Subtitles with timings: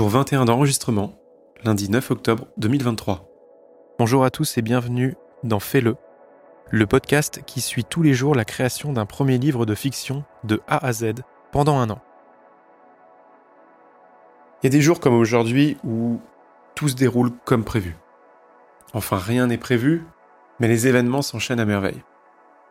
[0.00, 1.12] jour 21 d'enregistrement,
[1.62, 3.28] lundi 9 octobre 2023.
[3.98, 5.94] Bonjour à tous et bienvenue dans Fais-le,
[6.70, 10.62] le podcast qui suit tous les jours la création d'un premier livre de fiction de
[10.66, 11.16] A à Z
[11.52, 12.00] pendant un an.
[14.62, 16.18] Il y a des jours comme aujourd'hui où
[16.74, 17.94] tout se déroule comme prévu.
[18.94, 20.06] Enfin, rien n'est prévu,
[20.60, 22.02] mais les événements s'enchaînent à merveille.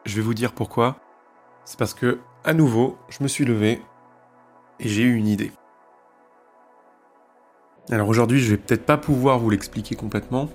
[0.04, 0.96] Je vais vous dire pourquoi.
[1.64, 3.84] C'est parce que, à nouveau, je me suis levé
[4.80, 5.52] et j'ai eu une idée.
[7.92, 10.48] Alors aujourd'hui, je vais peut-être pas pouvoir vous l'expliquer complètement,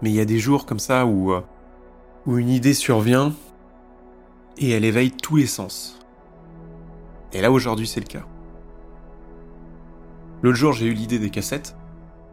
[0.00, 1.42] mais il y a des jours comme ça où, euh,
[2.26, 3.34] où une idée survient
[4.56, 5.98] et elle éveille tous les sens.
[7.34, 8.24] Et là aujourd'hui, c'est le cas.
[10.42, 11.76] L'autre jour, j'ai eu l'idée des cassettes,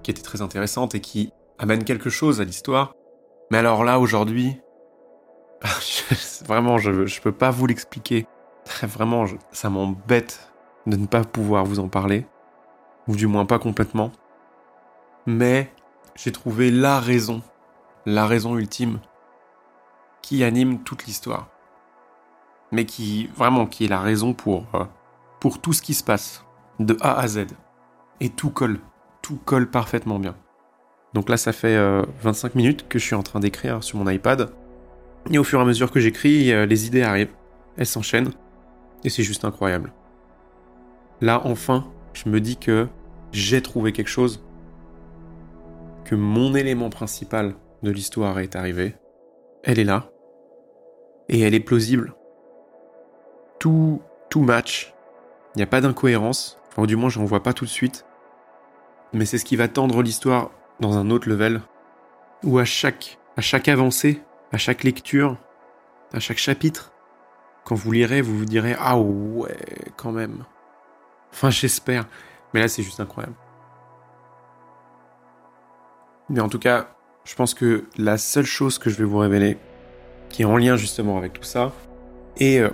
[0.03, 2.93] qui était très intéressante et qui amène quelque chose à l'histoire.
[3.51, 4.61] Mais alors là, aujourd'hui,
[6.45, 8.25] vraiment, je, je peux pas vous l'expliquer.
[8.83, 10.51] Vraiment, ça m'embête
[10.87, 12.25] de ne pas pouvoir vous en parler
[13.07, 14.11] ou du moins pas complètement.
[15.25, 15.71] Mais
[16.15, 17.41] j'ai trouvé la raison,
[18.05, 18.99] la raison ultime
[20.21, 21.49] qui anime toute l'histoire.
[22.71, 24.83] Mais qui, vraiment, qui est la raison pour, euh,
[25.39, 26.43] pour tout ce qui se passe,
[26.79, 27.47] de A à Z.
[28.19, 28.79] Et tout colle,
[29.21, 30.35] tout colle parfaitement bien.
[31.13, 31.77] Donc là, ça fait
[32.21, 34.51] 25 euh, minutes que je suis en train d'écrire sur mon iPad.
[35.31, 37.33] Et au fur et à mesure que j'écris, euh, les idées arrivent,
[37.77, 38.31] elles s'enchaînent,
[39.03, 39.93] et c'est juste incroyable.
[41.21, 41.85] Là, enfin,
[42.23, 42.87] je me dis que
[43.31, 44.43] j'ai trouvé quelque chose,
[46.03, 48.95] que mon élément principal de l'histoire est arrivé,
[49.63, 50.09] elle est là,
[51.29, 52.15] et elle est plausible.
[53.59, 54.93] Tout, tout match,
[55.53, 58.05] il n'y a pas d'incohérence, enfin du moins j'en vois pas tout de suite,
[59.13, 61.61] mais c'est ce qui va tendre l'histoire dans un autre level,
[62.43, 64.21] où à chaque, à chaque avancée,
[64.51, 65.37] à chaque lecture,
[66.13, 66.93] à chaque chapitre,
[67.63, 69.57] quand vous lirez, vous vous direz Ah ouais,
[69.97, 70.45] quand même.
[71.31, 72.05] Enfin, j'espère.
[72.53, 73.35] Mais là, c'est juste incroyable.
[76.29, 76.89] Mais en tout cas,
[77.23, 79.57] je pense que la seule chose que je vais vous révéler,
[80.29, 81.71] qui est en lien justement avec tout ça,
[82.37, 82.69] et euh,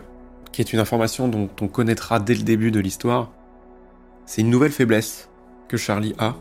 [0.51, 3.31] qui est une information dont on connaîtra dès le début de l'histoire,
[4.25, 5.29] c'est une nouvelle faiblesse
[5.67, 6.35] que Charlie a,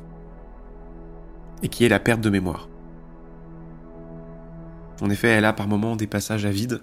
[1.63, 2.69] et qui est la perte de mémoire.
[5.01, 6.83] En effet, elle a par moments des passages à vide,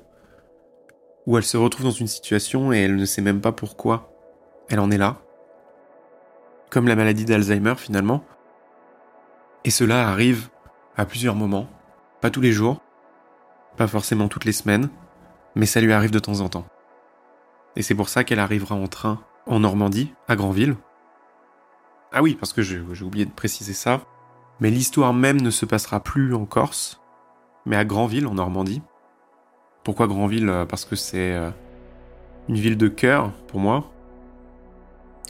[1.26, 4.09] où elle se retrouve dans une situation et elle ne sait même pas pourquoi
[4.70, 5.18] elle en est là,
[6.70, 8.24] comme la maladie d'Alzheimer finalement.
[9.64, 10.50] Et cela arrive
[10.96, 11.68] à plusieurs moments,
[12.22, 12.82] pas tous les jours,
[13.78, 14.90] pas forcément toutes les semaines,
[15.56, 16.66] mais ça lui arrive de temps en temps.
[17.76, 20.76] Et c'est pour ça qu'elle arrivera en train en Normandie, à Granville.
[22.12, 24.02] Ah oui, parce que j'ai oublié de préciser ça,
[24.60, 27.02] mais l'histoire même ne se passera plus en Corse,
[27.66, 28.82] mais à Granville, en Normandie.
[29.84, 30.66] Pourquoi Granville?
[30.68, 31.52] Parce que c'est euh,
[32.48, 33.90] une ville de cœur pour moi,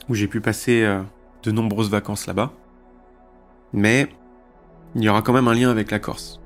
[0.08, 1.02] où j'ai pu passer euh,
[1.42, 2.52] de nombreuses vacances là-bas.
[3.72, 4.08] Mais
[4.94, 6.40] il y aura quand même un lien avec la Corse.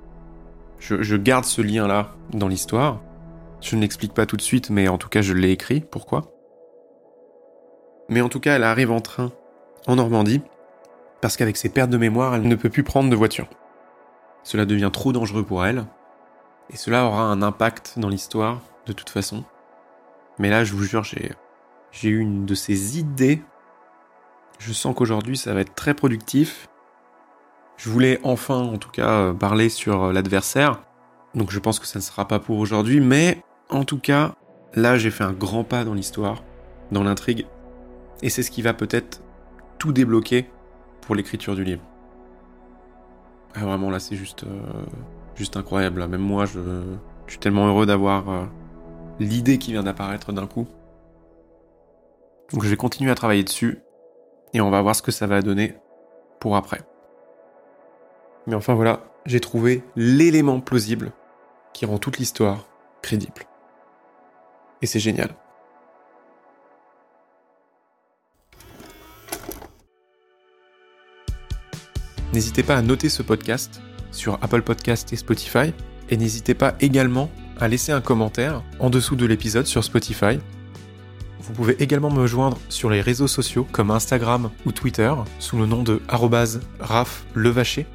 [0.79, 3.01] Je, garde ce lien-là dans l'histoire.
[3.63, 5.81] Je ne l'explique pas tout de suite, mais en tout cas je l'ai écrit.
[5.81, 6.31] Pourquoi?
[8.11, 9.33] Mais en tout cas, elle arrive en train
[9.87, 10.43] en Normandie,
[11.23, 13.49] parce qu'avec ses pertes de mémoire, elle ne peut plus prendre de voiture.
[14.43, 15.87] Cela devient trop dangereux pour elle,
[16.71, 19.43] et cela aura un impact dans l'histoire, de toute façon.
[20.39, 21.33] Mais là, je vous jure, j'ai,
[21.94, 23.43] j'ai eu une de ces idées
[24.59, 26.69] je sens qu'aujourd'hui ça va être très productif.
[27.77, 30.81] Je voulais enfin, en tout cas, euh, parler sur euh, l'adversaire.
[31.34, 34.34] Donc je pense que ça ne sera pas pour aujourd'hui, mais en tout cas,
[34.75, 36.44] là j'ai fait un grand pas dans l'histoire,
[36.93, 37.47] dans l'intrigue,
[38.22, 39.21] et c'est ce qui va peut-être
[39.78, 40.49] tout débloquer
[41.00, 41.82] pour l'écriture du livre.
[43.56, 44.84] Ah, vraiment là c'est juste, euh,
[45.34, 46.06] juste incroyable.
[46.06, 46.61] Même moi je,
[47.26, 48.49] suis tellement heureux d'avoir
[49.19, 50.69] l'idée qui vient d'apparaître d'un coup.
[52.53, 53.78] Donc je vais continuer à travailler dessus
[54.53, 55.77] et on va voir ce que ça va donner
[56.41, 56.81] pour après.
[58.47, 61.12] Mais enfin voilà, j'ai trouvé l'élément plausible
[61.72, 62.66] qui rend toute l'histoire
[63.03, 63.43] crédible.
[64.82, 65.34] Et c'est génial.
[72.32, 73.81] N'hésitez pas à noter ce podcast
[74.11, 75.73] sur Apple Podcast et Spotify,
[76.11, 77.31] et n'hésitez pas également
[77.61, 80.38] à laisser un commentaire en dessous de l'épisode sur Spotify
[81.46, 85.67] vous pouvez également me joindre sur les réseaux sociaux comme Instagram ou Twitter sous le
[85.67, 86.00] nom de
[86.81, 87.87] @raflevacher.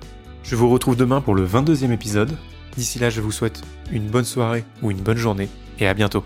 [0.44, 2.38] Je vous retrouve demain pour le 22e épisode.
[2.78, 3.62] D'ici là, je vous souhaite
[3.92, 5.50] une bonne soirée ou une bonne journée
[5.80, 6.24] et à bientôt.